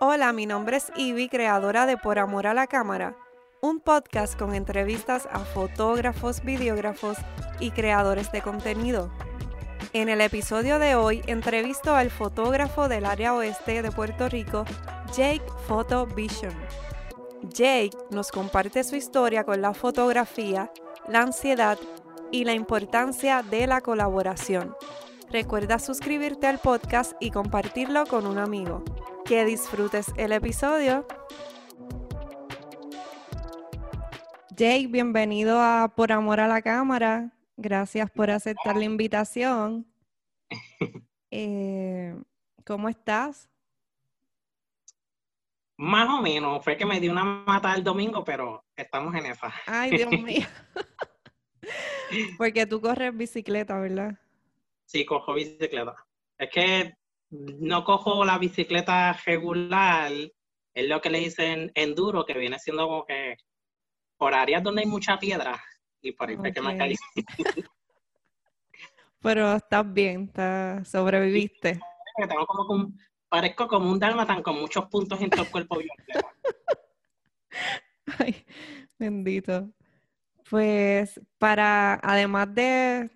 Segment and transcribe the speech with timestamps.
[0.00, 3.16] Hola, mi nombre es Ivy, creadora de Por Amor a la Cámara,
[3.60, 7.18] un podcast con entrevistas a fotógrafos, videógrafos
[7.58, 9.10] y creadores de contenido.
[9.92, 14.64] En el episodio de hoy entrevisto al fotógrafo del área oeste de Puerto Rico,
[15.16, 16.54] Jake Photo Vision.
[17.42, 20.70] Jake nos comparte su historia con la fotografía,
[21.08, 21.76] la ansiedad
[22.30, 24.76] y la importancia de la colaboración.
[25.32, 28.84] Recuerda suscribirte al podcast y compartirlo con un amigo.
[29.28, 31.06] Que disfrutes el episodio.
[34.56, 37.30] Jake, bienvenido a Por Amor a la Cámara.
[37.58, 39.86] Gracias por aceptar la invitación.
[41.30, 42.16] Eh,
[42.64, 43.50] ¿Cómo estás?
[45.76, 49.52] Más o menos, fue que me dio una mata el domingo, pero estamos en esa.
[49.66, 50.46] Ay, Dios mío.
[52.38, 54.18] Porque tú corres bicicleta, ¿verdad?
[54.86, 55.94] Sí, cojo bicicleta.
[56.38, 56.98] Es que
[57.30, 60.12] no cojo la bicicleta regular,
[60.74, 63.36] es lo que le dicen enduro, que viene siendo como que
[64.16, 65.62] por áreas donde hay mucha piedra
[66.00, 66.94] y por ahí fue que me caí.
[69.20, 71.80] Pero estás bien, estás, sobreviviste.
[72.16, 72.92] Tengo como
[73.28, 75.78] parezco como un dálmatan con muchos puntos en todo el cuerpo.
[78.18, 78.46] Ay,
[78.98, 79.70] bendito.
[80.48, 83.10] Pues para, además de,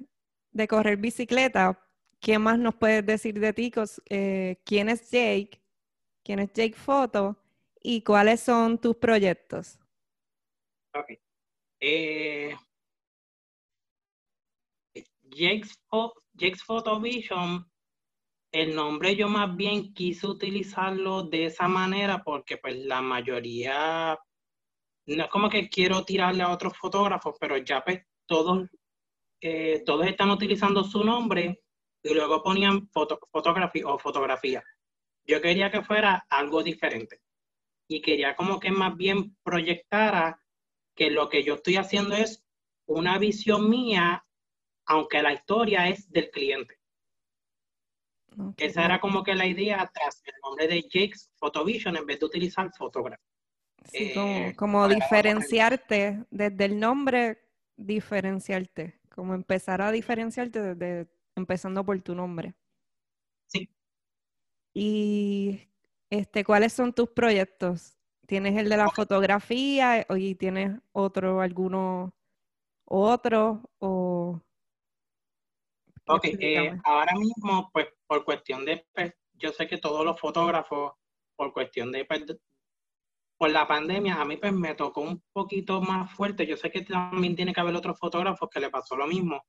[0.50, 1.80] de correr bicicleta,
[2.22, 3.70] ¿qué más nos puedes decir de ti?
[4.08, 5.60] Eh, ¿Quién es Jake?
[6.22, 7.36] ¿Quién es Jake Photo?
[7.82, 9.78] ¿Y cuáles son tus proyectos?
[10.94, 11.18] Ok.
[11.80, 12.54] Eh,
[16.64, 17.68] Photo Vision,
[18.52, 24.16] el nombre yo más bien quise utilizarlo de esa manera porque pues la mayoría,
[25.06, 28.68] no es como que quiero tirarle a otros fotógrafos, pero ya pues todos
[29.40, 31.61] eh, todos están utilizando su nombre
[32.02, 34.62] y luego ponían fotografía o fotografía.
[35.24, 37.20] Yo quería que fuera algo diferente
[37.88, 40.42] y quería como que más bien proyectara
[40.94, 42.44] que lo que yo estoy haciendo es
[42.86, 44.24] una visión mía,
[44.86, 46.78] aunque la historia es del cliente.
[48.56, 52.26] Esa era como que la idea tras el nombre de Jake's Photovision en vez de
[52.26, 53.20] utilizar Photograph.
[53.84, 54.14] Sí,
[54.56, 57.38] como, eh, diferenciarte desde el nombre,
[57.76, 62.54] diferenciarte como empezar a diferenciarte desde empezando por tu nombre.
[63.46, 63.68] Sí.
[64.74, 65.68] Y
[66.10, 67.96] este, ¿cuáles son tus proyectos?
[68.26, 72.14] ¿Tienes el de la fotografía y tienes otro, alguno
[72.84, 74.40] otro o
[76.06, 80.92] Ok, eh, ahora mismo, pues por cuestión de, pues, yo sé que todos los fotógrafos,
[81.36, 82.24] por cuestión de, pues,
[83.38, 86.46] por la pandemia, a mí pues me tocó un poquito más fuerte.
[86.46, 89.44] Yo sé que también tiene que haber otros fotógrafos que le pasó lo mismo.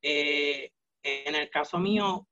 [0.00, 0.72] Eh,
[1.04, 2.26] en el caso mío,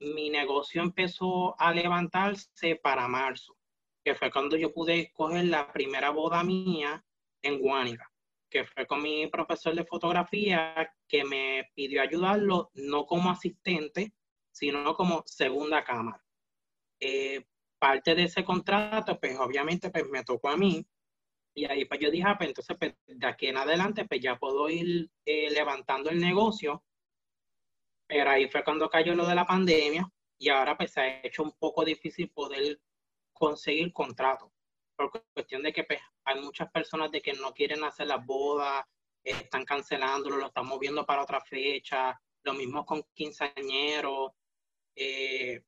[0.00, 3.56] mi negocio empezó a levantarse para marzo,
[4.04, 7.04] que fue cuando yo pude escoger la primera boda mía
[7.42, 8.10] en Guánica,
[8.50, 14.12] que fue con mi profesor de fotografía que me pidió ayudarlo no como asistente,
[14.52, 16.22] sino como segunda cámara.
[17.00, 17.44] Eh,
[17.78, 20.84] parte de ese contrato, pues obviamente pues me tocó a mí.
[21.54, 24.36] Y ahí pues yo dije, ah, pues entonces pues, de aquí en adelante pues ya
[24.36, 26.84] puedo ir eh, levantando el negocio.
[28.06, 30.08] Pero ahí fue cuando cayó lo de la pandemia
[30.38, 32.80] y ahora pues se ha hecho un poco difícil poder
[33.32, 34.52] conseguir contrato.
[34.96, 38.84] Por cuestión de que pues, hay muchas personas de que no quieren hacer las bodas,
[39.22, 44.32] están cancelándolo, lo están moviendo para otra fecha, lo mismo con quinceañeros.
[44.94, 45.62] Eh,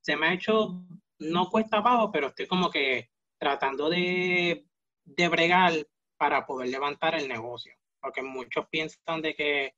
[0.00, 0.84] se me ha hecho,
[1.18, 4.66] no cuesta abajo, pero estoy como que tratando de,
[5.04, 5.72] de bregar
[6.16, 7.74] para poder levantar el negocio.
[8.00, 9.74] Porque muchos piensan de que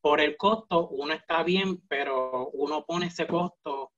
[0.00, 3.92] por el costo uno está bien, pero uno pone ese costo,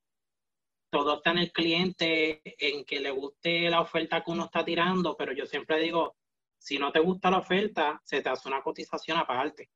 [0.91, 5.17] todo está en el cliente, en que le guste la oferta que uno está tirando,
[5.17, 6.17] pero yo siempre digo,
[6.59, 9.71] si no te gusta la oferta, se te hace una cotización aparte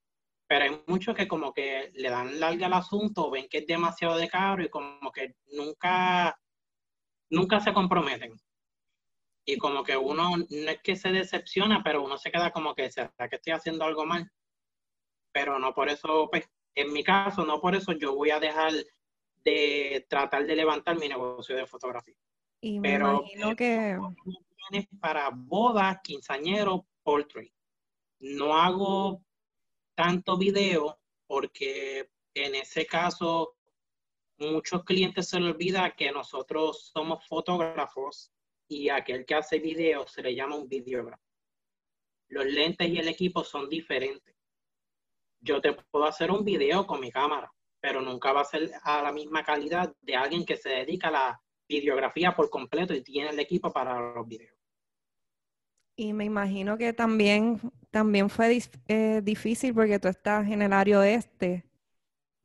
[0.47, 4.17] pero hay muchos que como que le dan larga al asunto, ven que es demasiado
[4.17, 6.39] de caro y como que nunca,
[7.31, 8.33] nunca se comprometen.
[9.45, 12.91] Y como que uno no es que se decepciona, pero uno se queda como que,
[12.91, 14.31] ¿será que estoy haciendo algo mal?
[15.37, 18.73] Pero no por eso, pues, en mi caso, no por eso yo voy a dejar
[19.45, 22.17] de tratar de levantar mi negocio de fotografía.
[22.63, 23.99] Y me pero imagino que...
[24.99, 27.53] Para bodas, quinceañeros, poultry.
[28.21, 29.23] No hago
[29.95, 33.59] tanto video porque en ese caso
[34.39, 38.33] muchos clientes se les olvida que nosotros somos fotógrafos
[38.69, 41.23] y aquel que hace video se le llama un videógrafo.
[42.29, 44.36] Los lentes y el equipo son diferentes.
[45.41, 49.03] Yo te puedo hacer un video con mi cámara, pero nunca va a ser a
[49.03, 53.31] la misma calidad de alguien que se dedica a la videografía por completo y tiene
[53.31, 54.57] el equipo para los videos.
[55.97, 57.59] Y me imagino que también,
[57.91, 61.65] también fue eh, difícil porque tú estás en el área oeste,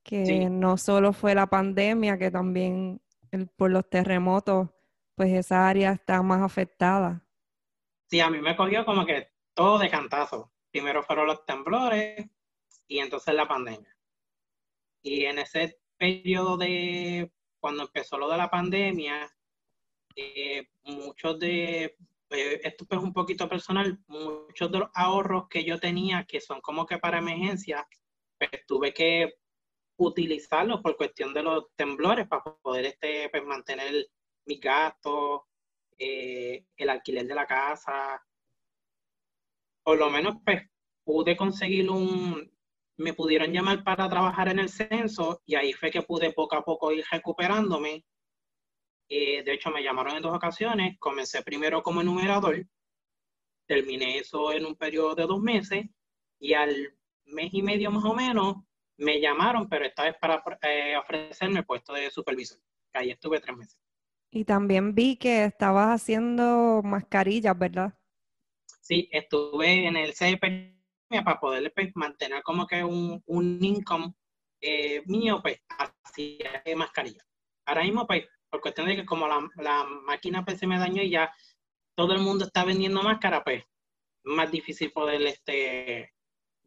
[0.03, 3.01] que no solo fue la pandemia, que también
[3.57, 4.69] por los terremotos,
[5.15, 7.23] pues esa área está más afectada.
[8.09, 10.51] Sí, a mí me cogió como que todo de cantazo.
[10.71, 12.29] Primero fueron los temblores
[12.91, 13.95] y entonces la pandemia.
[15.01, 19.33] Y en ese periodo de cuando empezó lo de la pandemia,
[20.13, 21.95] eh, muchos de,
[22.31, 26.59] eh, esto es un poquito personal, muchos de los ahorros que yo tenía, que son
[26.59, 27.88] como que para emergencia,
[28.38, 29.35] pues tuve que
[29.95, 34.09] utilizarlos por cuestión de los temblores para poder este, pues, mantener
[34.45, 35.43] mis gastos,
[35.97, 38.21] eh, el alquiler de la casa.
[39.81, 40.69] Por lo menos pues
[41.05, 42.51] pude conseguir un,
[42.97, 46.63] me pudieron llamar para trabajar en el censo y ahí fue que pude poco a
[46.63, 48.05] poco ir recuperándome.
[49.09, 50.97] Eh, de hecho, me llamaron en dos ocasiones.
[50.99, 52.65] Comencé primero como enumerador,
[53.65, 55.85] terminé eso en un periodo de dos meses
[56.39, 56.95] y al
[57.25, 58.57] mes y medio más o menos
[58.97, 62.59] me llamaron, pero esta vez para eh, ofrecerme el puesto de supervisor.
[62.93, 63.79] Ahí estuve tres meses.
[64.29, 67.93] Y también vi que estabas haciendo mascarillas, ¿verdad?
[68.81, 70.80] Sí, estuve en el CP
[71.19, 74.13] para poder pues, mantener como que un, un income
[74.61, 75.59] eh, mío, pues,
[76.15, 77.23] de mascarilla.
[77.65, 81.01] Ahora mismo, pues, por cuestión de que como la, la máquina pues, se me dañó
[81.01, 81.31] y ya
[81.95, 83.63] todo el mundo está vendiendo máscara, pues,
[84.23, 86.13] más difícil poder este,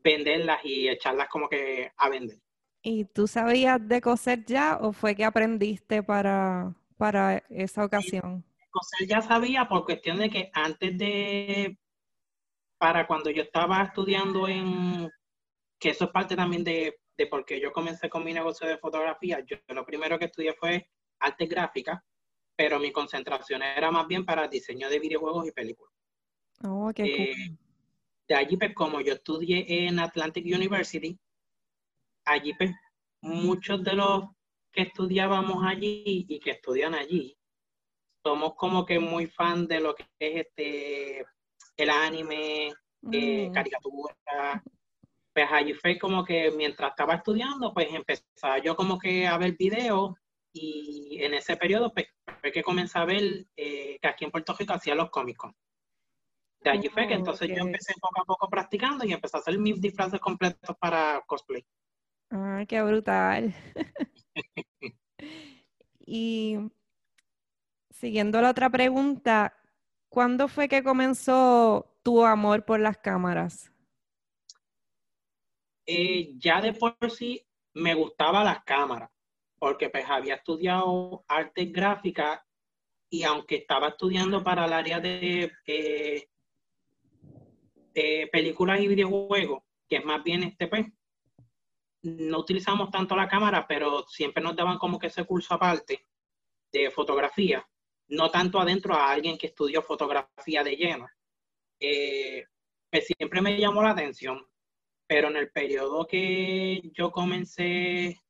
[0.02, 2.38] venderlas y echarlas como que a vender.
[2.82, 8.44] ¿Y tú sabías de coser ya o fue que aprendiste para, para esa ocasión?
[8.70, 11.78] coser ya sabía por cuestión de que antes de
[12.84, 15.10] para cuando yo estaba estudiando en,
[15.80, 18.76] que eso es parte también de, de por qué yo comencé con mi negocio de
[18.76, 20.86] fotografía, yo lo primero que estudié fue
[21.18, 22.04] arte gráfica,
[22.54, 25.94] pero mi concentración era más bien para diseño de videojuegos y películas.
[26.62, 27.56] Oh, qué eh,
[28.28, 31.18] De allí, pues, como yo estudié en Atlantic University,
[32.26, 32.70] allí, pues,
[33.22, 34.24] muchos de los
[34.70, 37.34] que estudiábamos allí y que estudian allí,
[38.22, 41.24] somos como que muy fan de lo que es este
[41.76, 42.68] el anime,
[43.12, 43.52] eh, mm.
[43.52, 44.14] caricatura.
[45.32, 49.56] Pues allí fue como que mientras estaba estudiando, pues empezaba yo como que a ver
[49.56, 50.14] videos
[50.52, 52.06] y en ese periodo pues
[52.40, 55.52] fue que comencé a ver eh, que aquí en Puerto Rico hacía los cómicos.
[56.60, 59.58] De allí fue que entonces yo empecé poco a poco practicando y empecé a hacer
[59.58, 61.66] mis disfraces completos para cosplay.
[62.30, 63.54] Ay, qué brutal.
[66.06, 66.58] y
[67.90, 69.56] siguiendo la otra pregunta,
[70.14, 73.72] ¿Cuándo fue que comenzó tu amor por las cámaras?
[75.86, 79.10] Eh, ya de por sí me gustaban las cámaras,
[79.58, 82.46] porque pues había estudiado arte gráfica
[83.10, 86.28] y aunque estaba estudiando para el área de, eh,
[87.92, 90.86] de películas y videojuegos, que es más bien este pues,
[92.02, 96.06] no utilizamos tanto la cámara, pero siempre nos daban como que ese curso aparte
[96.70, 97.66] de fotografía
[98.08, 101.08] no tanto adentro a alguien que estudió fotografía de lleno.
[101.80, 102.44] Eh,
[102.90, 104.46] pues siempre me llamó la atención,
[105.06, 108.20] pero en el periodo que yo comencé,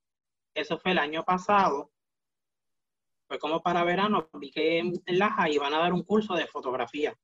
[0.55, 1.93] eso fue el año pasado,
[3.29, 7.15] fue como para verano, vi que en Laja iban a dar un curso de fotografía.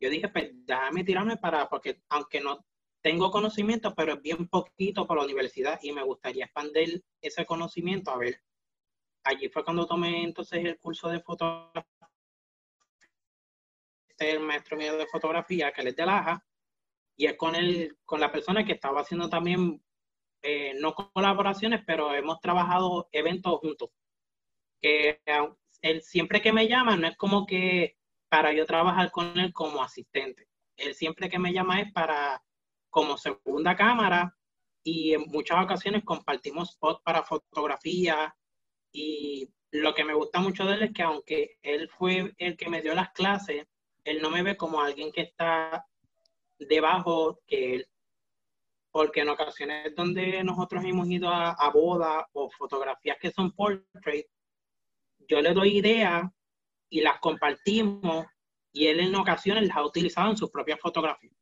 [0.00, 2.64] Yo dije, pues déjame tirarme para, porque aunque no
[3.02, 8.10] tengo conocimiento, pero es bien poquito para la universidad y me gustaría expandir ese conocimiento
[8.10, 8.42] a ver
[9.28, 11.84] allí fue cuando tomé entonces el curso de fotografía,
[14.18, 16.44] este el maestro mío de fotografía, que él es de Laja,
[17.16, 19.82] y es con, el, con la persona que estaba haciendo también,
[20.42, 23.90] eh, no colaboraciones, pero hemos trabajado eventos juntos.
[24.80, 25.20] Que
[25.82, 27.96] él siempre que me llama, no es como que
[28.28, 30.48] para yo trabajar con él como asistente.
[30.76, 32.42] Él siempre que me llama es para
[32.90, 34.36] como segunda cámara
[34.84, 38.34] y en muchas ocasiones compartimos spots para fotografía,
[38.92, 42.70] y lo que me gusta mucho de él es que aunque él fue el que
[42.70, 43.66] me dio las clases,
[44.08, 45.86] él no me ve como alguien que está
[46.58, 47.86] debajo que él.
[48.90, 54.26] Porque en ocasiones donde nosotros hemos ido a, a bodas o fotografías que son portrait,
[55.28, 56.24] yo le doy ideas
[56.88, 58.26] y las compartimos
[58.72, 61.34] y él en ocasiones las ha utilizado en sus propias fotografías.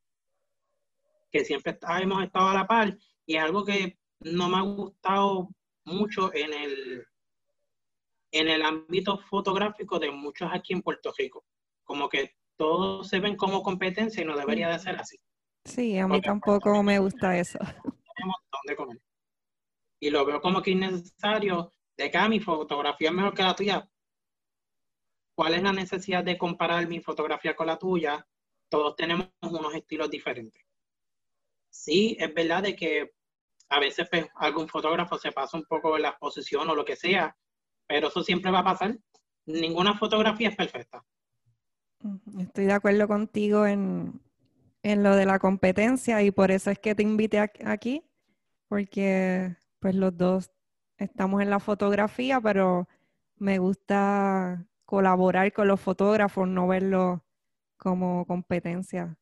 [1.31, 5.49] Que siempre hemos estado a la par y es algo que no me ha gustado
[5.85, 7.07] mucho en el,
[8.31, 11.45] en el ámbito fotográfico de muchos aquí en Puerto Rico.
[11.85, 15.17] Como que todos se ven como competencia y no debería de ser así.
[15.65, 17.59] Sí, a mí tampoco me gusta eso.
[17.59, 19.01] Tenemos dónde comer.
[19.99, 23.89] Y lo veo como que innecesario de que mi fotografía es mejor que la tuya.
[25.37, 28.27] ¿cuál es la necesidad de comparar mi fotografía con la tuya?
[28.69, 30.63] Todos tenemos unos estilos diferentes.
[31.69, 33.13] Sí, es verdad de que
[33.69, 36.95] a veces pues, algún fotógrafo se pasa un poco en la exposición o lo que
[36.95, 37.37] sea,
[37.85, 38.97] pero eso siempre va a pasar.
[39.45, 41.05] Ninguna fotografía es perfecta.
[42.39, 44.21] Estoy de acuerdo contigo en,
[44.83, 48.03] en lo de la competencia y por eso es que te invité aquí,
[48.67, 50.51] porque pues los dos
[50.97, 52.87] estamos en la fotografía, pero
[53.35, 57.23] me gusta colaborar con los fotógrafos, no verlo
[57.77, 59.17] como competencia.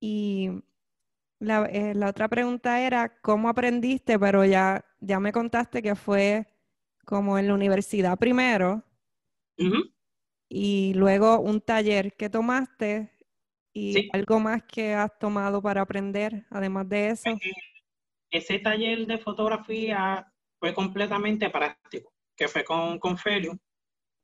[0.00, 0.50] Y
[1.40, 4.18] eh, la, otra pregunta era, ¿cómo aprendiste?
[4.18, 6.46] Pero ya, ya me contaste que fue
[7.04, 8.84] como en la universidad primero
[10.50, 13.10] y luego un taller que tomaste
[13.72, 17.30] y algo más que has tomado para aprender, además de eso.
[17.30, 17.38] Eh,
[18.30, 20.26] ese taller de fotografía
[20.58, 23.16] fue completamente práctico, que fue con, con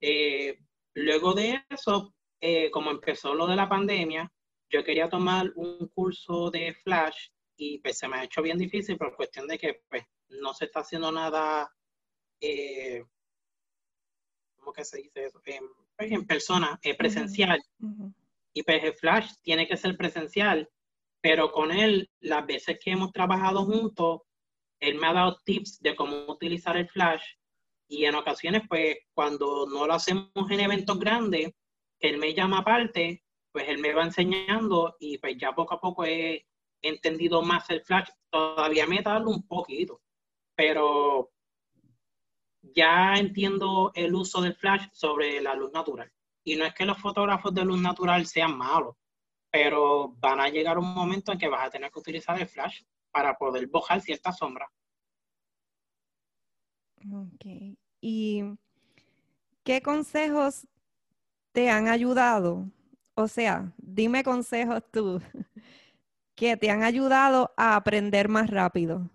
[0.01, 0.59] eh,
[0.95, 2.13] luego de eso,
[2.73, 4.31] como empezó lo de la pandemia,
[4.69, 8.99] yo quería tomar un curso de Flash y pues se me ha hecho bien difícil
[8.99, 11.73] por cuestión de que pues no se está haciendo nada,
[12.41, 13.05] eh,
[14.57, 15.41] ¿cómo que se dice eso?
[15.99, 17.63] En persona, eh, presencial.
[18.53, 20.69] Y pues el Flash tiene que ser presencial,
[21.21, 24.23] pero con él, las veces que hemos trabajado juntos,
[24.81, 27.23] él me ha dado tips de cómo utilizar el Flash
[27.89, 31.53] y en ocasiones, pues cuando no lo hacemos en eventos grandes,
[32.01, 33.23] él me llama aparte
[33.57, 36.47] pues él me va enseñando y pues ya poco a poco he
[36.83, 38.07] entendido más el flash.
[38.29, 40.03] Todavía me tardo un poquito,
[40.55, 41.31] pero
[42.75, 46.11] ya entiendo el uso del flash sobre la luz natural.
[46.45, 48.97] Y no es que los fotógrafos de luz natural sean malos,
[49.51, 52.83] pero van a llegar un momento en que vas a tener que utilizar el flash
[53.11, 54.71] para poder bojar ciertas sombras.
[57.13, 57.77] Ok.
[58.01, 58.43] ¿Y
[59.65, 60.67] qué consejos
[61.53, 62.71] te han ayudado
[63.19, 65.23] o sea, dime consejos tú
[66.35, 69.09] que te han ayudado a aprender más rápido.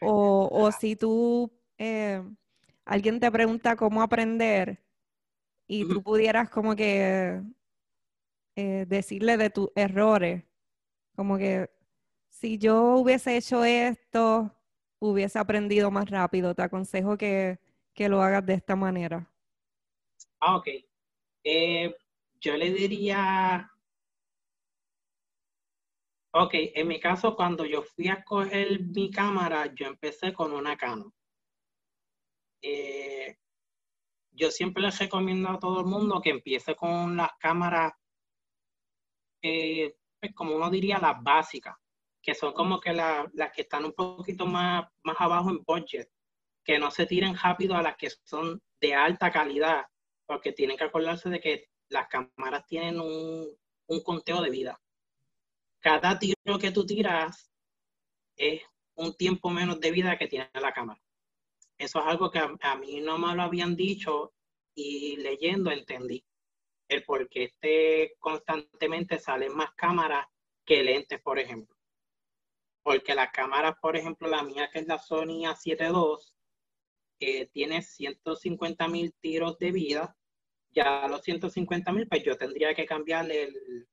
[0.00, 2.22] O, si tú, eh,
[2.84, 4.82] alguien te pregunta cómo aprender
[5.66, 7.42] y tú pudieras como que
[8.54, 10.44] eh, decirle de tus errores,
[11.14, 11.70] como que
[12.28, 14.54] si yo hubiese hecho esto,
[14.98, 16.54] hubiese aprendido más rápido.
[16.54, 17.58] Te aconsejo que,
[17.94, 19.30] que lo hagas de esta manera.
[20.40, 20.68] Ah, ok.
[21.44, 21.94] Eh,
[22.40, 23.70] yo le diría,
[26.44, 30.76] ok, en mi caso, cuando yo fui a coger mi cámara, yo empecé con una
[30.76, 31.12] Canon.
[32.62, 33.36] Eh,
[34.32, 37.92] yo siempre les recomiendo a todo el mundo que empiece con las cámaras,
[39.42, 41.76] eh, pues, como uno diría, las básicas,
[42.22, 46.10] que son como que las que están un poquito más, más abajo en budget,
[46.64, 49.86] que no se tiren rápido a las que son de alta calidad
[50.26, 53.56] porque tienen que acordarse de que las cámaras tienen un,
[54.04, 54.80] conteo de vida.
[55.80, 57.50] Cada tiro que tú tiras
[58.36, 58.62] es
[58.94, 61.00] un tiempo menos de vida que tiene la cámara.
[61.78, 64.32] Eso es algo que a, mí no me lo habían dicho
[64.74, 66.24] y leyendo entendí
[66.88, 70.26] el por qué este constantemente salen más cámaras
[70.64, 71.76] que lentes, por ejemplo.
[72.82, 76.24] Porque las cámaras, por ejemplo, la mía que es la Sony A7 II,
[77.18, 80.16] que tiene 150 mil tiros de vida,
[80.70, 83.88] ya a los 150 mil, pues yo tendría que cambiarle el,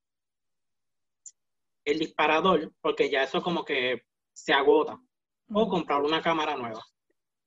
[1.84, 5.00] el disparador, porque ya eso como que se agota,
[5.52, 6.82] o comprar una cámara nueva.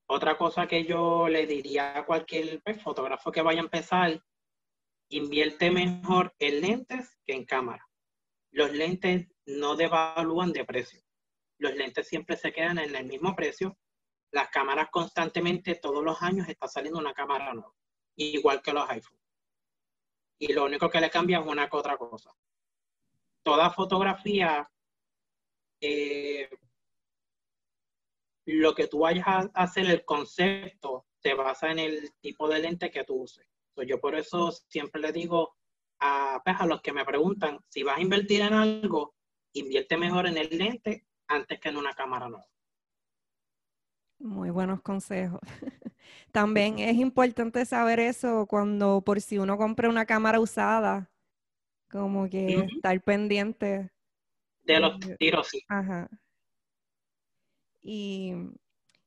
[0.06, 4.22] Otra cosa que yo le diría a cualquier pues, fotógrafo que vaya a empezar,
[5.10, 7.84] invierte mejor en lentes que en cámara.
[8.50, 11.00] Los lentes no devalúan de precio.
[11.58, 13.76] Los lentes siempre se quedan en el mismo precio
[14.30, 17.72] las cámaras constantemente, todos los años está saliendo una cámara nueva,
[18.16, 19.22] igual que los iPhones.
[20.38, 22.30] Y lo único que le cambia es una que otra cosa.
[23.48, 24.70] Toda fotografía,
[25.80, 26.50] eh,
[28.44, 32.90] lo que tú vayas a hacer, el concepto, se basa en el tipo de lente
[32.90, 33.46] que tú uses.
[33.86, 35.56] yo por eso siempre le digo
[35.98, 39.14] a, pues, a los que me preguntan, si vas a invertir en algo,
[39.54, 42.44] invierte mejor en el lente antes que en una cámara nueva.
[44.18, 45.40] Muy buenos consejos.
[46.32, 51.10] También es importante saber eso cuando por si uno compra una cámara usada,
[51.90, 53.90] como que estar pendiente.
[54.62, 55.64] De los tiros, sí.
[55.68, 56.08] Ajá.
[57.80, 58.34] Y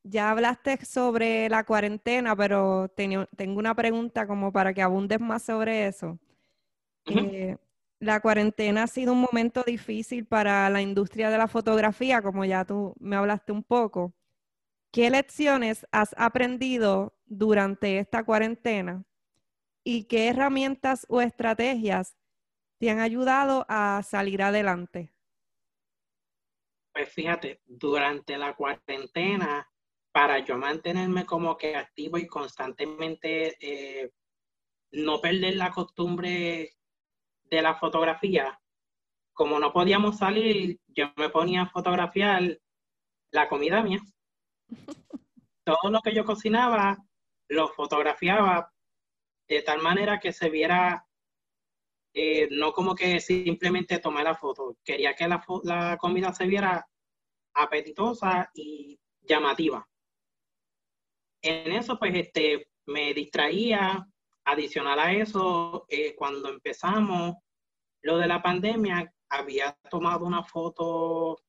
[0.04, 5.88] ya hablaste sobre la cuarentena, pero tengo una pregunta como para que abundes más sobre
[5.88, 6.20] eso.
[7.06, 7.58] Eh,
[8.00, 12.66] la cuarentena ha sido un momento difícil para la industria de la fotografía, como ya
[12.66, 14.16] tú me hablaste un poco.
[14.92, 19.04] ¿qué lecciones has aprendido durante esta cuarentena
[19.84, 22.16] y qué herramientas o estrategias
[22.82, 25.14] te han ayudado a salir adelante?
[26.92, 29.70] Pues fíjate, durante la cuarentena,
[30.12, 34.10] para yo mantenerme como que activo y constantemente eh,
[34.94, 36.72] no perder la costumbre
[37.44, 38.60] de la fotografía,
[39.32, 42.58] como no podíamos salir, yo me ponía a fotografiar
[43.30, 44.00] la comida mía.
[45.64, 46.98] Todo lo que yo cocinaba,
[47.48, 48.74] lo fotografiaba
[49.48, 51.06] de tal manera que se viera,
[52.14, 56.86] eh, no como que simplemente tomé la foto, quería que la, la comida se viera
[57.54, 59.88] apetitosa y llamativa.
[61.42, 64.08] En eso, pues, este, me distraía.
[64.44, 67.36] Adicional a eso, eh, cuando empezamos
[68.02, 71.40] lo de la pandemia, había tomado una foto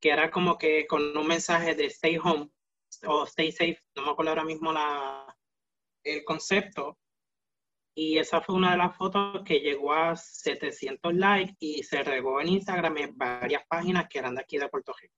[0.00, 2.50] que era como que con un mensaje de stay home
[3.06, 5.24] o stay safe, no me acuerdo ahora mismo la,
[6.02, 6.98] el concepto.
[7.94, 12.40] Y esa fue una de las fotos que llegó a 700 likes y se regó
[12.40, 15.14] en Instagram en varias páginas que eran de aquí de Puerto Rico.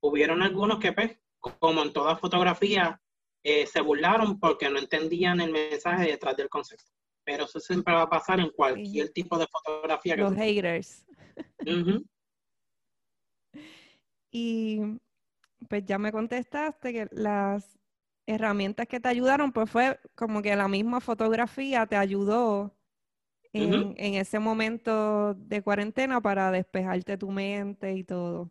[0.00, 3.00] Hubieron algunos que, pues, como en toda fotografía,
[3.44, 6.90] eh, se burlaron porque no entendían el mensaje detrás del concepto.
[7.24, 10.16] Pero eso siempre va a pasar en cualquier tipo de fotografía.
[10.16, 11.06] Los haters.
[14.32, 14.80] y
[15.68, 17.78] pues ya me contestaste que las
[18.32, 22.74] herramientas que te ayudaron, pues fue como que la misma fotografía te ayudó
[23.52, 28.50] en, ese momento de cuarentena para despejarte tu mente y todo.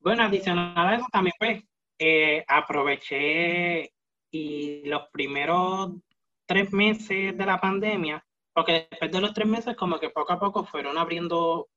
[0.00, 1.64] Bueno, adicional a eso también pues
[1.98, 3.92] eh, aproveché
[4.30, 5.92] y los primeros
[6.46, 10.38] tres meses de la pandemia, porque después de los tres meses como que poco a
[10.38, 11.68] poco fueron abriendo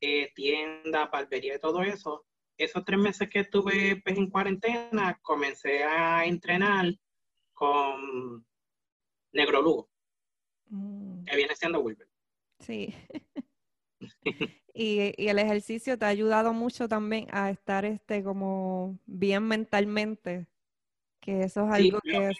[0.00, 2.24] eh, tiendas, barbería y todo eso,
[2.58, 6.94] esos tres meses que estuve pues, en cuarentena, comencé a entrenar
[7.52, 8.46] con
[9.32, 9.90] Negro Lugo,
[10.68, 11.24] mm.
[11.24, 12.08] que viene siendo Wilber.
[12.60, 12.94] Sí.
[14.74, 20.46] y, el ejercicio te ha ayudado mucho también a estar este como bien mentalmente,
[21.20, 22.32] que eso es algo que...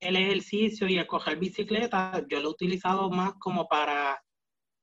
[0.00, 4.24] El ejercicio y el coger bicicleta, yo lo he utilizado más como para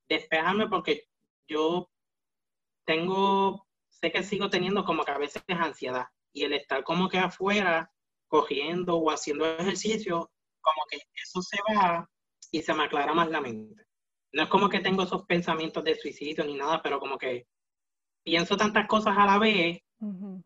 [0.08, 1.08] despejarme porque
[1.48, 1.90] yo
[2.86, 3.67] tengo
[4.00, 7.92] sé que sigo teniendo como que a veces ansiedad y el estar como que afuera
[8.28, 10.32] cogiendo o haciendo ejercicio,
[10.62, 12.10] como que eso se va
[12.52, 13.86] y se me aclara más la mente.
[14.34, 17.48] No es como que tengo esos pensamientos de suicidio ni nada, pero como que
[18.24, 19.82] pienso tantas cosas a la vez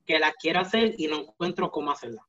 [0.06, 2.26] que las quiero hacer y no encuentro cómo hacerlas.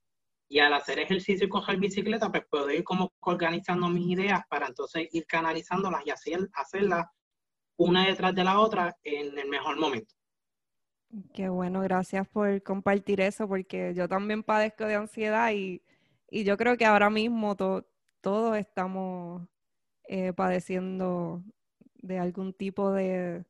[0.48, 4.66] Y al hacer ejercicio y coger bicicleta, pues puedo ir como organizando mis ideas para
[4.66, 7.06] entonces ir canalizándolas y hacer, hacerlas
[7.76, 10.14] una detrás de la otra en el mejor momento.
[11.34, 15.82] Qué bueno, gracias por compartir eso, porque yo también padezco de ansiedad y,
[16.30, 19.46] yo creo que ahora mismo todos estamos
[20.08, 21.44] eh, padeciendo
[21.96, 23.44] de algún tipo de,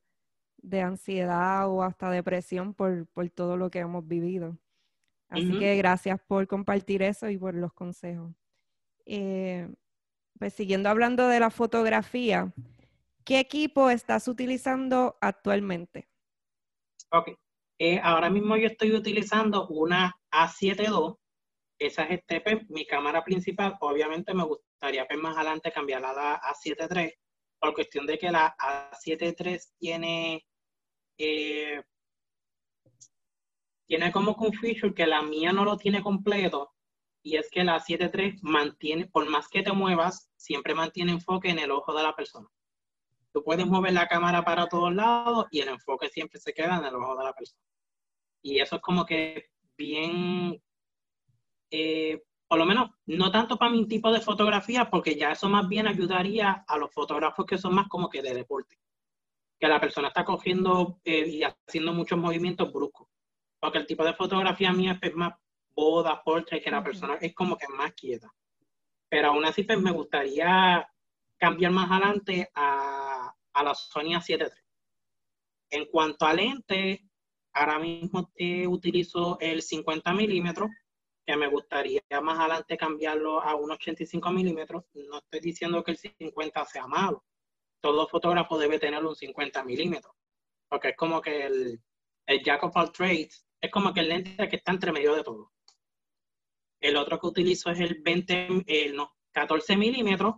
[0.73, 4.59] ansiedad o hasta depresión por, todo lo que hemos vivido.
[5.29, 8.33] Así que gracias por compartir eso y por los consejos.
[9.07, 9.73] Eh,
[10.39, 12.53] pues siguiendo hablando de la fotografía,
[13.25, 16.09] ¿qué equipo estás utilizando actualmente?
[17.13, 17.31] Ok,
[17.85, 21.17] eh, ahora mismo yo estoy utilizando una A7 II.
[21.81, 23.77] Esa es este, mi cámara principal.
[23.81, 27.13] Obviamente me gustaría pues, más adelante cambiarla a la A7 III
[27.59, 30.47] por cuestión de que la A7 III tiene,
[31.19, 31.83] eh,
[33.89, 36.71] tiene como un feature que la mía no lo tiene completo
[37.21, 41.51] y es que la A7 III mantiene, por más que te muevas, siempre mantiene enfoque
[41.51, 42.47] en el ojo de la persona.
[43.33, 46.85] Tú puedes mover la cámara para todos lados y el enfoque siempre se queda en
[46.85, 47.72] el ojo de la persona.
[48.43, 50.61] Y eso es como que bien,
[51.71, 55.69] eh, por lo menos, no tanto para mi tipo de fotografía, porque ya eso más
[55.69, 58.79] bien ayudaría a los fotógrafos que son más como que de deporte.
[59.59, 63.09] Que la persona está cogiendo eh, y haciendo muchos movimientos bruscos.
[63.61, 65.35] Porque el tipo de fotografía mía es más
[65.75, 68.33] boda, portrait, que la persona es como que más quieta.
[69.09, 70.87] Pero aún así, pues me gustaría
[71.39, 74.49] cambiar más adelante a, a la Sony A7 III.
[75.71, 77.01] En cuanto a lentes,
[77.55, 78.31] ahora mismo
[78.69, 80.71] utilizo el 50 milímetros,
[81.25, 84.85] que me gustaría más adelante cambiarlo a un 85 milímetros.
[84.95, 87.25] No estoy diciendo que el 50 sea malo.
[87.81, 90.15] Todo fotógrafo debe tener un 50 milímetros,
[90.69, 91.81] porque es como que el,
[92.27, 92.75] el jack of
[93.61, 95.53] es como que el lente que está entre medio de todo.
[96.81, 100.35] El otro que utilizo es el 20, el no, 14 milímetros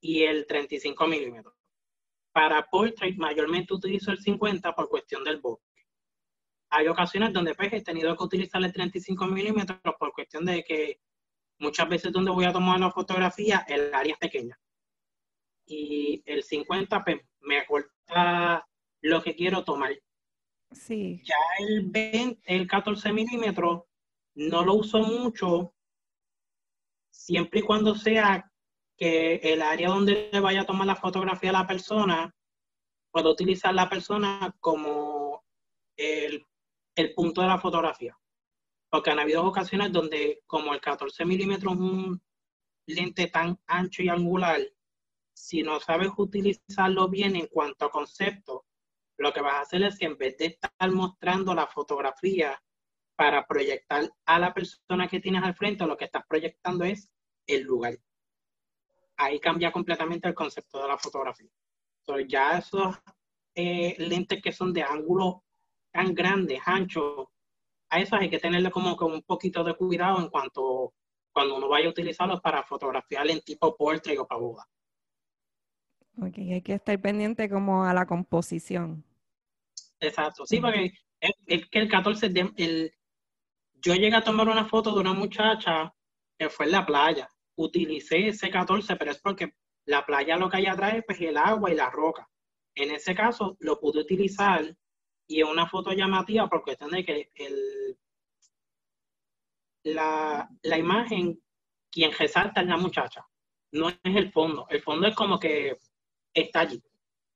[0.00, 1.54] y el 35 milímetros.
[2.32, 5.67] Para portrait mayormente utilizo el 50 por cuestión del bokeh
[6.70, 11.00] hay ocasiones donde pues, he tenido que utilizar el 35 milímetros por cuestión de que
[11.58, 14.58] muchas veces donde voy a tomar la fotografía el área es pequeña.
[15.66, 18.66] Y el 50 pues, me corta
[19.02, 19.92] lo que quiero tomar.
[20.70, 21.22] Sí.
[21.24, 23.84] Ya el 20, el 14 milímetros
[24.34, 25.74] no lo uso mucho
[27.10, 28.50] siempre y cuando sea
[28.96, 32.34] que el área donde le vaya a tomar la fotografía a la persona,
[33.10, 35.44] puedo utilizar la persona como
[35.96, 36.44] el,
[36.98, 38.18] el punto de la fotografía.
[38.90, 42.22] Porque han habido ocasiones donde, como el 14 milímetros es un
[42.86, 44.60] lente tan ancho y angular,
[45.34, 48.66] si no sabes utilizarlo bien en cuanto a concepto,
[49.18, 52.60] lo que vas a hacer es que en vez de estar mostrando la fotografía
[53.16, 57.10] para proyectar a la persona que tienes al frente, lo que estás proyectando es
[57.46, 57.98] el lugar.
[59.16, 61.50] Ahí cambia completamente el concepto de la fotografía.
[62.00, 62.96] Entonces, ya esos
[63.54, 65.44] eh, lentes que son de ángulo
[65.98, 67.26] tan grandes, anchos,
[67.90, 70.94] a esos hay que tenerle como que un poquito de cuidado en cuanto
[71.32, 74.68] cuando uno vaya a utilizarlos para fotografiar en tipo portrait o para boda.
[76.20, 79.04] Ok, hay que estar pendiente como a la composición.
[79.98, 82.92] Exacto, sí, porque es, que el 14, el,
[83.74, 85.92] yo llegué a tomar una foto de una muchacha
[86.38, 87.28] que fue en la playa.
[87.56, 89.52] Utilicé ese 14, pero es porque
[89.84, 92.28] la playa lo que hay atrás es pues, el agua y la roca.
[92.76, 94.76] En ese caso lo pude utilizar
[95.28, 97.98] y es una foto llamativa porque tiene que el,
[99.84, 101.40] la, la imagen,
[101.90, 103.26] quien resalta es la muchacha,
[103.72, 104.66] no es el fondo.
[104.70, 105.76] El fondo es como que
[106.32, 106.82] está allí.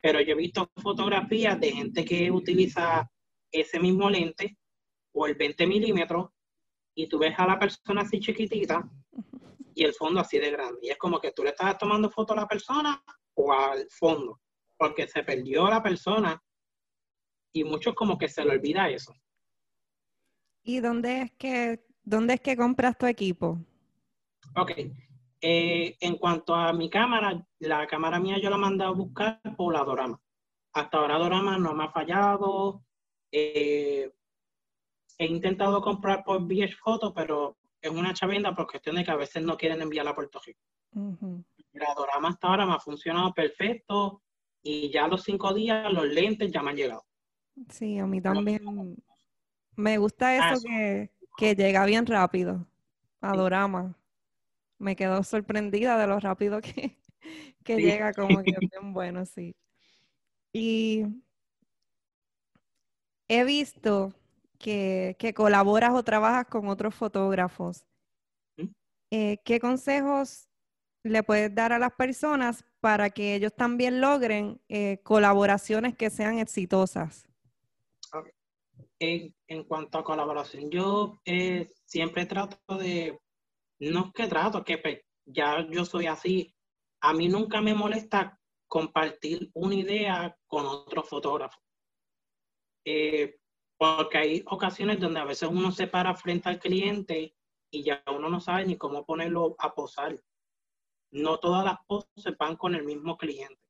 [0.00, 3.08] Pero yo he visto fotografías de gente que utiliza
[3.50, 4.56] ese mismo lente
[5.12, 6.30] o el 20 milímetros
[6.94, 8.88] y tú ves a la persona así chiquitita
[9.74, 10.80] y el fondo así de grande.
[10.82, 13.02] Y es como que tú le estás tomando foto a la persona
[13.34, 14.40] o al fondo,
[14.76, 16.42] porque se perdió la persona
[17.52, 19.14] y muchos como que se le olvida eso.
[20.62, 23.58] ¿Y dónde es que, dónde es que compras tu equipo?
[24.56, 24.72] Ok.
[25.40, 29.72] Eh, en cuanto a mi cámara, la cámara mía yo la mandé a buscar por
[29.72, 30.20] la Dorama.
[30.72, 32.84] Hasta ahora Dorama no me ha fallado.
[33.30, 34.10] Eh,
[35.18, 39.16] he intentado comprar por VH Photo, pero es una chavienda por cuestión de que a
[39.16, 40.60] veces no quieren enviarla a Puerto Rico.
[41.72, 44.22] La Dorama hasta ahora me ha funcionado perfecto
[44.62, 47.04] y ya a los cinco días los lentes ya me han llegado.
[47.68, 48.62] Sí, a mí también
[49.76, 52.66] me gusta ah, eso, que, que, llega bien rápido
[53.20, 53.96] a Dorama.
[54.78, 56.98] Me quedo sorprendida de lo rápido que,
[57.64, 59.54] que llega, como que bien bueno, sí.
[60.52, 61.06] Y
[63.28, 64.14] he visto
[64.58, 67.86] que, colaboras o trabajas con otros fotógrafos.
[68.56, 68.66] ¿Mm?
[69.10, 70.48] Eh, ¿Qué consejos
[71.02, 76.38] le puedes dar a las personas para que ellos también logren eh, colaboraciones que sean
[76.38, 77.26] exitosas?
[79.04, 83.18] En, cuanto a colaboración, yo eh, siempre trato de,
[83.80, 86.54] no es que trato, que pues, ya yo soy así,
[87.00, 88.38] a mí nunca me molesta
[88.68, 91.60] compartir una idea con otro fotógrafo.
[92.84, 93.40] Eh,
[93.76, 97.34] porque hay ocasiones donde a veces uno se para frente al cliente
[97.72, 100.16] y ya uno no sabe ni cómo ponerlo a posar.
[101.10, 103.66] No todas las poses van con el mismo cliente.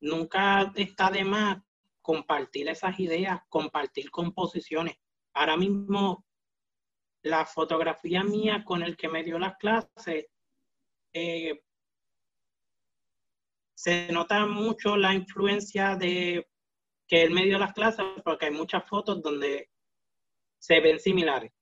[0.00, 1.58] Nunca está de más
[2.04, 4.94] compartir esas ideas, compartir composiciones.
[5.32, 6.26] Ahora mismo,
[7.22, 10.26] la fotografía mía con el que me dio las clases,
[11.14, 11.62] eh,
[13.74, 16.46] se nota mucho la influencia de
[17.08, 19.70] que él me dio las clases porque hay muchas fotos donde
[20.58, 21.52] se ven similares.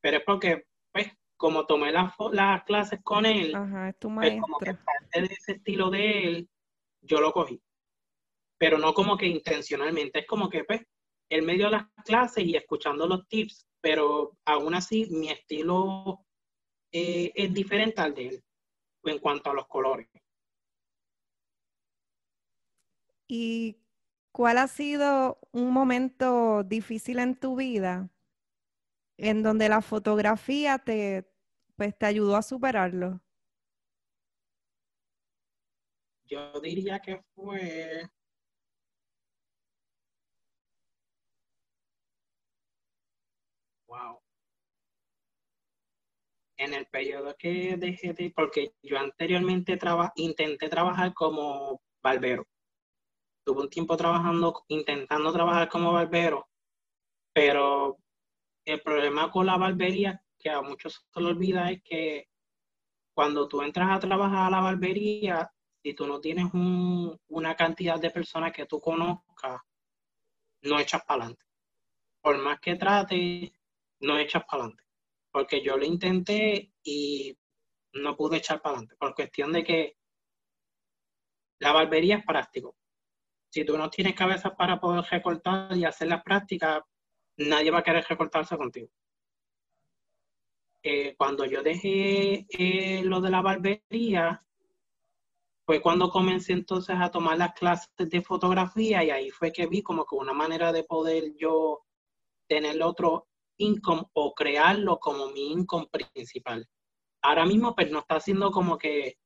[0.00, 1.06] Pero es porque, pues,
[1.36, 3.54] como tomé las, las clases con él,
[3.88, 6.50] es tu pues, como que parte de ese estilo de él,
[7.00, 7.62] yo lo cogí.
[8.58, 10.82] Pero no como que intencionalmente, es como que, pues,
[11.28, 16.24] él me dio las clases y escuchando los tips, pero aún así mi estilo
[16.92, 18.44] eh, es diferente al de él
[19.04, 20.08] en cuanto a los colores.
[23.28, 23.76] ¿Y
[24.36, 28.10] ¿Cuál ha sido un momento difícil en tu vida
[29.16, 31.26] en donde la fotografía te,
[31.74, 33.22] pues, te ayudó a superarlo?
[36.26, 38.10] Yo diría que fue
[46.58, 49.78] En el periodo que dejé de, porque yo anteriormente
[50.16, 52.46] intenté trabajar como barbero
[53.46, 56.48] tuve un tiempo trabajando, intentando trabajar como barbero,
[57.32, 57.96] pero
[58.64, 62.28] el problema con la barbería, que a muchos se lo olvida, es que
[63.14, 65.48] cuando tú entras a trabajar a la barbería,
[65.80, 69.60] si tú no tienes una cantidad de personas que tú conozcas,
[70.62, 71.44] no echas para adelante.
[72.20, 73.52] por más que trate,
[74.00, 74.84] no echas para adelante.
[75.30, 77.36] Porque yo lo intenté y
[77.92, 79.96] no pude echar para adelante, por cuestión de que
[81.58, 82.76] la barbería es práctico.
[83.50, 86.82] Si tú no tienes cabeza para poder recortar y hacer las prácticas,
[87.38, 88.88] nadie va a querer recortarse contigo.
[90.82, 94.46] Eh, cuando yo dejé eh, lo de la barbería,
[95.64, 99.82] fue cuando comencé entonces a tomar las clases de fotografía y ahí fue que vi
[99.82, 101.82] como que una manera de poder yo
[102.46, 103.26] tener otro
[103.58, 106.68] income o crearlo como mi income principal.
[107.22, 109.18] Ahora mismo pues no está siendo como que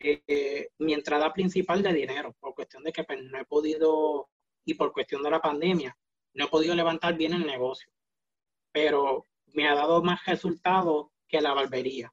[0.00, 4.28] eh, mi entrada principal de dinero, por cuestión de que pues, no he podido,
[4.64, 5.96] y por cuestión de la pandemia,
[6.34, 7.92] no he podido levantar bien el negocio.
[8.72, 12.12] Pero me ha dado más resultados que la barbería.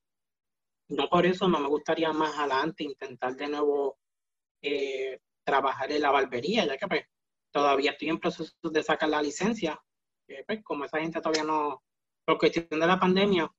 [0.90, 3.98] No por eso no me gustaría más adelante intentar de nuevo
[4.62, 7.06] eh, trabajar en la barbería, ya que pues,
[7.52, 9.80] todavía estoy en proceso de sacar la licencia.
[10.46, 11.84] Pues, como esa gente todavía no,
[12.26, 13.52] por cuestión de la pandemia,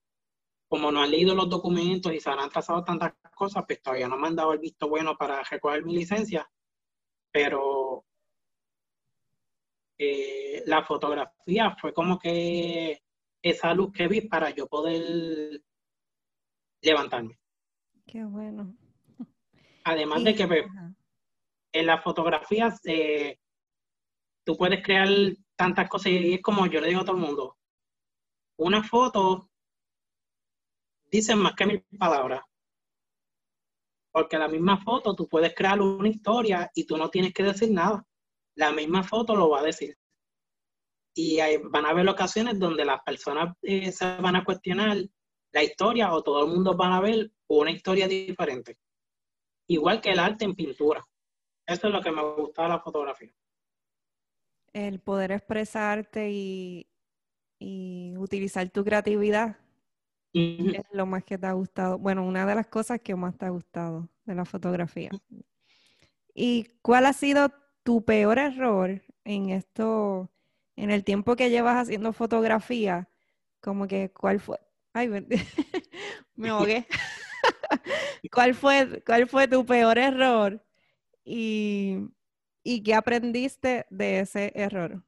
[0.68, 4.16] como no han leído los documentos y se han trazado tantas cosas, pues todavía no
[4.16, 6.48] me han dado el visto bueno para recoger mi licencia.
[7.30, 8.04] Pero
[9.98, 13.00] eh, la fotografía fue como que
[13.42, 15.62] esa luz que vi para yo poder
[16.82, 17.38] levantarme.
[18.06, 18.76] Qué bueno.
[19.84, 20.66] Además de que pues,
[21.72, 23.38] en las fotografías eh,
[24.44, 25.08] tú puedes crear
[25.56, 27.56] tantas cosas y es como yo le digo a todo el mundo,
[28.58, 29.50] una foto
[31.10, 32.42] dice más que mil palabras.
[34.12, 37.70] Porque la misma foto tú puedes crear una historia y tú no tienes que decir
[37.70, 38.04] nada.
[38.56, 39.96] La misma foto lo va a decir.
[41.14, 41.38] Y
[41.70, 44.96] van a haber ocasiones donde las personas eh, se van a cuestionar
[45.52, 48.78] la historia o todo el mundo van a ver una historia diferente.
[49.68, 51.04] Igual que el arte en pintura.
[51.66, 53.32] Eso es lo que me gusta de la fotografía.
[54.76, 56.86] El poder expresarte y,
[57.58, 59.56] y utilizar tu creatividad
[60.34, 61.96] es lo más que te ha gustado.
[61.96, 65.10] Bueno, una de las cosas que más te ha gustado de la fotografía.
[66.34, 67.50] ¿Y cuál ha sido
[67.84, 70.30] tu peor error en esto,
[70.76, 73.08] en el tiempo que llevas haciendo fotografía?
[73.62, 74.58] Como que, ¿cuál fue?
[74.92, 75.24] Ay, me,
[76.50, 76.86] ahogué.
[78.30, 80.62] ¿Cuál fue, ¿Cuál fue tu peor error?
[81.24, 82.10] Y,
[82.68, 85.00] ¿Y qué aprendiste de ese error?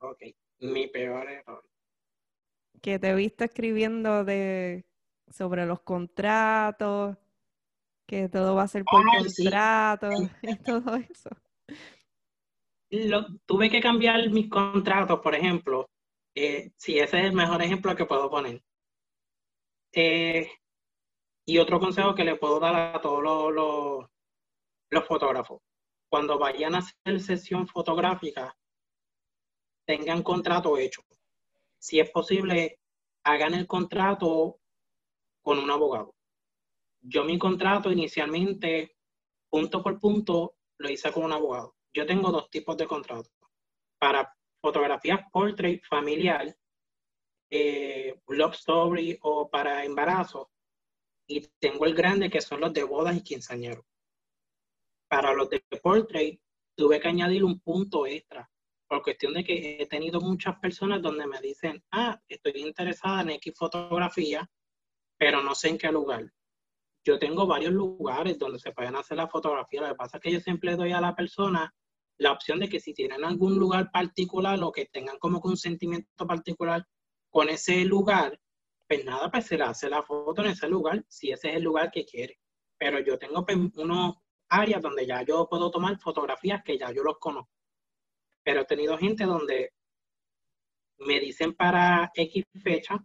[0.00, 0.22] Ok,
[0.60, 1.64] mi peor error.
[2.82, 4.84] Que te viste escribiendo de
[5.30, 7.16] sobre los contratos,
[8.06, 10.10] que todo va a ser por contrato
[10.42, 11.30] y todo eso.
[13.46, 15.88] tuve que cambiar mis contratos, por ejemplo,
[16.34, 18.62] eh, sí, ese es el mejor ejemplo que puedo poner.
[19.94, 20.50] Eh,
[21.46, 24.06] y otro consejo que le puedo dar a todos los,
[24.90, 25.62] los, fotógrafos.
[26.08, 28.56] Cuando vayan a hacer sesión fotográfica,
[29.86, 31.02] tengan contrato hecho.
[31.78, 32.80] Si es posible,
[33.24, 34.60] hagan el contrato
[35.42, 36.14] con un abogado.
[37.00, 38.96] Yo mi contrato inicialmente,
[39.48, 41.76] punto por punto, lo hice con un abogado.
[41.92, 43.32] Yo tengo dos tipos de contratos.
[43.98, 46.54] Para fotografías portrait familiar,
[47.50, 50.50] eh, love story o para embarazo.
[51.26, 53.84] Y tengo el grande que son los de bodas y quinceañeros.
[55.08, 56.40] Para los de portrait
[56.76, 58.48] tuve que añadir un punto extra
[58.88, 63.30] por cuestión de que he tenido muchas personas donde me dicen, ah, estoy interesada en
[63.30, 64.50] X fotografía,
[65.18, 66.32] pero no sé en qué lugar.
[67.04, 69.82] Yo tengo varios lugares donde se pueden hacer la fotografía.
[69.82, 71.74] Lo que pasa es que yo siempre doy a la persona
[72.18, 75.56] la opción de que si tienen algún lugar particular o que tengan como que un
[75.56, 76.84] sentimiento particular
[77.30, 78.40] con ese lugar,
[78.88, 81.62] pues nada, pues se le hace la foto en ese lugar, si ese es el
[81.62, 82.38] lugar que quiere.
[82.78, 84.16] Pero yo tengo pues, unos
[84.48, 87.52] áreas donde ya yo puedo tomar fotografías que ya yo los conozco.
[88.42, 89.72] Pero he tenido gente donde
[90.98, 92.98] me dicen para X fecha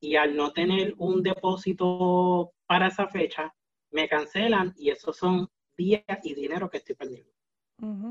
[0.00, 3.54] y al no tener un depósito para esa fecha,
[3.90, 7.30] me cancelan y esos son días y dinero que estoy perdiendo.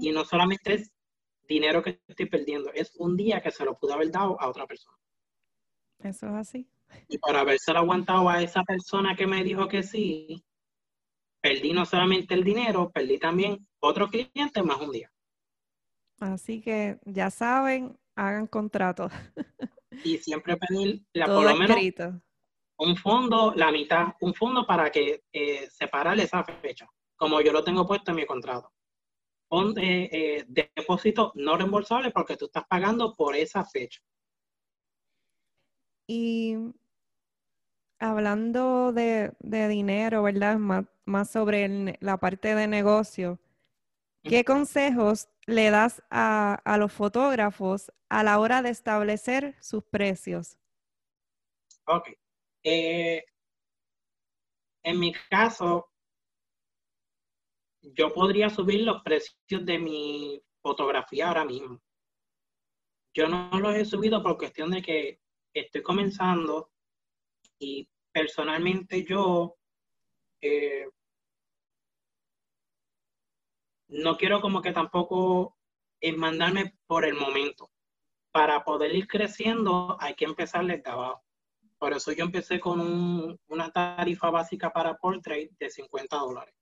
[0.01, 0.91] Y no solamente es
[1.47, 4.67] dinero que estoy perdiendo, es un día que se lo pude haber dado a otra
[4.67, 4.97] persona.
[5.99, 6.67] Eso es así.
[7.07, 10.43] Y por haberse aguantado a esa persona que me dijo que sí,
[11.41, 15.11] perdí no solamente el dinero, perdí también otro cliente más un día.
[16.19, 19.11] Así que ya saben, hagan contratos.
[20.03, 21.77] y siempre pedir la, por lo menos
[22.77, 27.63] un fondo, la mitad, un fondo para que eh, separar esa fecha, como yo lo
[27.63, 28.71] tengo puesto en mi contrato
[29.51, 34.01] un eh, depósito no reembolsable porque tú estás pagando por esa fecha.
[36.07, 36.55] Y
[38.01, 40.57] hablando de, dinero, ¿verdad?
[40.57, 43.39] Más, más sobre la parte de negocio,
[44.23, 50.57] ¿qué consejos le das a, los fotógrafos a la hora de establecer sus precios?
[51.85, 52.09] Ok.
[52.63, 53.23] Eh,
[54.83, 55.91] en mi caso,
[57.81, 61.79] yo podría subir los precios de mi fotografía ahora mismo.
[63.13, 65.19] Yo no los he subido por cuestión de que
[65.53, 66.71] estoy comenzando
[67.59, 69.55] y personalmente yo
[70.41, 70.87] eh,
[73.87, 75.57] no quiero como que tampoco
[76.17, 77.69] mandarme por el momento.
[78.31, 81.23] Para poder ir creciendo hay que empezar desde abajo.
[81.77, 86.55] Por eso yo empecé con una tarifa básica para portrait de 50 dólares.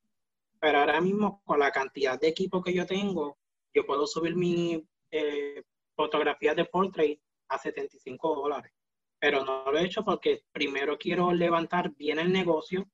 [0.60, 3.38] Pero ahora mismo con la cantidad de equipo que yo tengo,
[3.74, 5.64] yo puedo subir mi eh,
[5.96, 8.72] fotografía de portrait a 75 dólares.
[9.20, 12.90] Pero no lo he hecho porque primero quiero levantar bien el negocio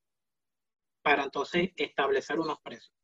[1.02, 2.96] para entonces establecer unos precios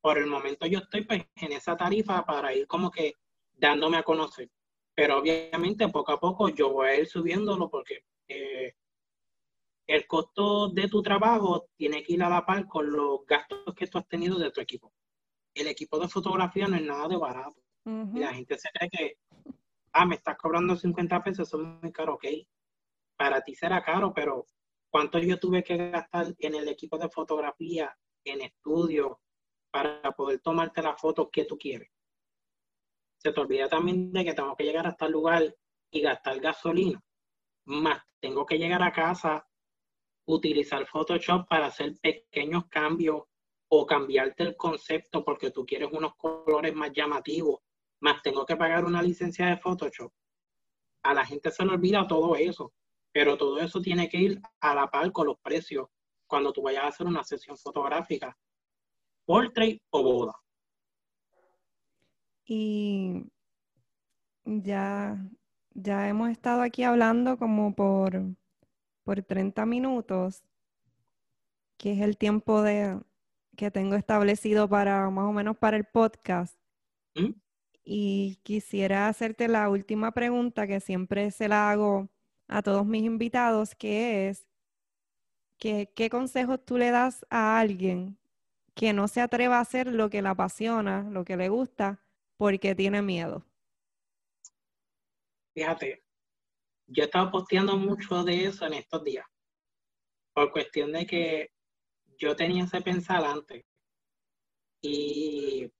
[0.00, 3.14] por el momento yo estoy pues, en esa tarifa para ir como que
[3.52, 4.50] dándome a conocer.
[4.94, 8.74] Pero obviamente poco a poco yo voy a ir subiéndolo porque eh,
[9.86, 13.86] el costo de tu trabajo tiene que ir a la par con los gastos que
[13.86, 14.92] tú has tenido de tu equipo.
[15.54, 17.60] El equipo de fotografía no es nada de barato.
[17.84, 19.18] Y la gente se cree que,
[19.92, 22.24] ah, me estás cobrando 50 pesos, eso es muy caro, ok.
[23.20, 24.46] Para ti será caro, pero
[24.88, 29.20] ¿cuánto yo tuve que gastar en el equipo de fotografía, en estudio,
[29.70, 31.90] para poder tomarte la foto que tú quieres.
[33.18, 35.54] Se te olvida también de que tengo que llegar hasta el lugar
[35.90, 36.98] y gastar gasolina.
[37.66, 39.46] Más tengo que llegar a casa,
[40.26, 43.24] utilizar Photoshop para hacer pequeños cambios
[43.68, 47.60] o cambiarte el concepto porque tú quieres unos colores más llamativos.
[48.00, 50.10] Más tengo que pagar una licencia de Photoshop.
[51.02, 52.72] A la gente se le olvida todo eso,
[53.12, 55.88] pero todo eso tiene que ir a la par con los precios
[56.26, 58.36] cuando tú vayas a hacer una sesión fotográfica
[59.24, 60.34] portrait o boda.
[62.44, 63.26] Y
[64.44, 65.24] ya,
[65.72, 68.24] ya hemos estado aquí hablando como por,
[69.04, 70.42] por 30 minutos,
[71.76, 73.00] que es el tiempo de,
[73.56, 76.58] que tengo establecido para más o menos para el podcast.
[77.14, 77.34] ¿Mm?
[77.84, 82.08] Y quisiera hacerte la última pregunta que siempre se la hago
[82.50, 84.46] a todos mis invitados, que es,
[85.56, 88.18] que, ¿qué consejos tú le das a alguien
[88.74, 92.04] que no se atreva a hacer lo que le apasiona, lo que le gusta,
[92.36, 93.46] porque tiene miedo?
[95.54, 96.02] Fíjate,
[96.86, 99.26] yo he estado posteando mucho de eso en estos días,
[100.34, 101.52] por cuestión de que
[102.18, 103.64] yo tenía ese pensar antes.
[104.82, 105.70] Y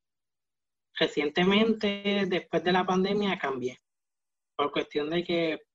[0.95, 3.81] recientemente, después de la pandemia, cambié.
[4.57, 5.70] Por cuestión de que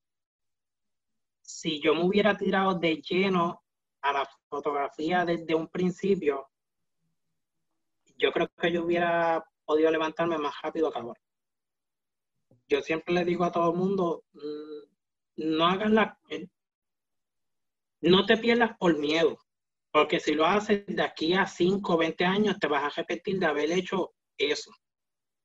[1.46, 3.62] si yo me hubiera tirado de lleno
[4.02, 6.48] a la fotografía desde un principio,
[8.18, 11.20] yo creo que yo hubiera podido levantarme más rápido que ahora.
[12.68, 16.18] Yo siempre le digo a todo el mundo, mm, no hagas la...
[16.30, 16.48] Eh,
[18.00, 19.38] no te pierdas por miedo,
[19.92, 23.38] porque si lo haces de aquí a 5 o 20 años, te vas a repetir
[23.38, 24.72] de haber hecho eso.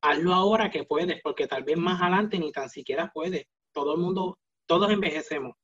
[0.02, 3.46] Hazlo ahora que puedes, porque tal vez más adelante ni tan siquiera puedes.
[3.72, 5.56] Todo el mundo, todos envejecemos.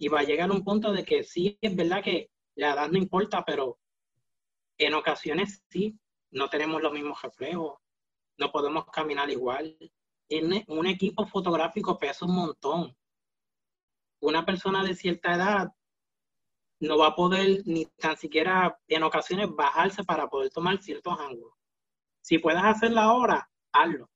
[0.00, 2.96] Y va a llegar un punto de que sí, es verdad que la edad no
[2.96, 3.78] importa, pero
[4.78, 7.78] en ocasiones sí, no tenemos los mismos reflejos,
[8.38, 9.76] no podemos caminar igual.
[10.30, 12.96] En un equipo fotográfico pesa un montón.
[14.20, 15.68] Una persona de cierta edad
[16.80, 21.52] no va a poder ni tan siquiera en ocasiones bajarse para poder tomar ciertos ángulos.
[22.22, 24.08] Si puedes hacerlo ahora, hazlo.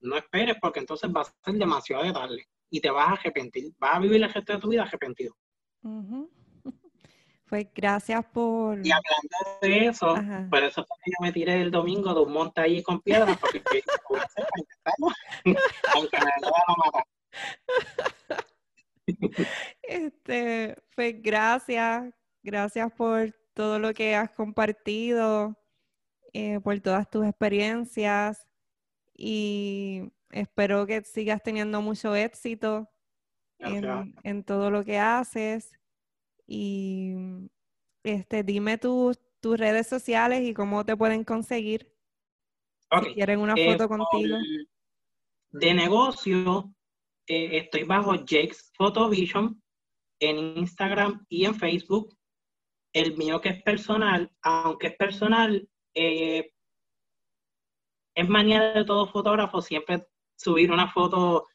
[0.00, 3.72] No esperes porque entonces va a ser demasiado de darle y te vas a arrepentir.
[3.78, 5.34] Vas a vivir el resto de tu vida arrepentido.
[7.46, 8.78] Pues gracias por...
[8.84, 10.14] Y hablando de eso,
[10.50, 13.62] por eso yo me tiré el domingo de un monte ahí con piedras, porque
[14.08, 14.46] voy a hacer
[15.94, 17.04] aunque me lo van a matar.
[19.82, 25.56] Este, pues gracias, gracias por todo lo que has compartido,
[26.32, 28.48] eh, por todas tus experiencias
[29.16, 32.90] y espero que sigas teniendo mucho éxito
[33.58, 35.72] en, en, todo lo que haces
[36.46, 37.14] y
[38.02, 41.90] este, dime tus redes sociales y cómo te pueden conseguir.
[43.02, 44.36] Si quieren una eh, foto contigo.
[45.52, 46.72] De negocio,
[47.26, 49.62] eh, estoy bajo Jake's Photovision
[50.20, 52.16] en Instagram y en Facebook.
[52.92, 56.52] El mío que es personal, aunque es personal, eh,
[58.16, 60.04] es manía de todo fotógrafo siempre
[60.36, 61.46] subir una foto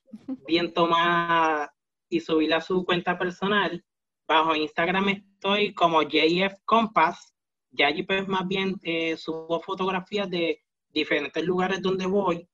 [0.47, 1.73] bien tomada
[2.09, 3.83] y subirla a su cuenta personal.
[4.27, 7.33] Bajo Instagram estoy como JF Compass.
[7.71, 12.47] Ya allí pues más bien eh, subo fotografías de diferentes lugares donde voy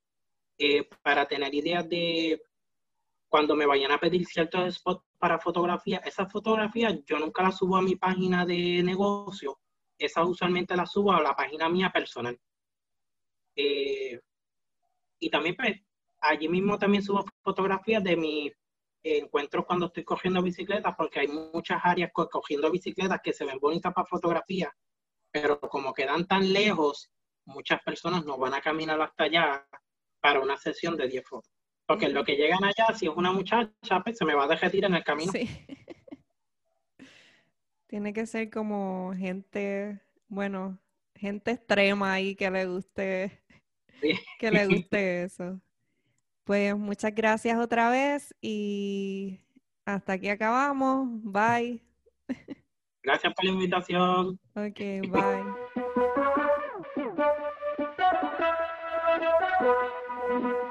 [0.58, 2.42] eh, para tener ideas de
[3.28, 7.76] cuando me vayan a pedir ciertos spots para fotografía, esas fotografías yo nunca las subo
[7.76, 9.58] a mi página de negocio,
[9.98, 12.38] esas usualmente las subo a la página mía personal.
[13.56, 14.20] Eh,
[15.18, 15.80] y también pues,
[16.28, 18.52] allí mismo también subo fotografías de mis
[19.02, 23.92] encuentros cuando estoy cogiendo bicicletas, porque hay muchas áreas cogiendo bicicletas que se ven bonitas
[23.94, 24.72] para fotografía,
[25.30, 27.10] pero como quedan tan lejos,
[27.44, 29.66] muchas personas no van a caminar hasta allá
[30.20, 31.52] para una sesión de 10 fotos.
[31.86, 34.84] Porque lo que llegan allá, si es una muchacha, pues se me va a derretir
[34.84, 35.30] en el camino.
[35.30, 35.48] Sí.
[37.86, 40.80] Tiene que ser como gente, bueno,
[41.14, 43.40] gente extrema ahí que le guste,
[44.40, 45.60] que le guste eso.
[46.46, 49.40] Pues muchas gracias otra vez y
[49.84, 51.08] hasta aquí acabamos.
[51.24, 51.82] Bye.
[53.02, 54.38] Gracias por la invitación.
[54.54, 54.78] Ok,
[55.10, 55.44] bye.